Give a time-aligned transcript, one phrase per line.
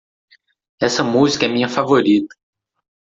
[0.81, 2.35] Essa música é minha favorita.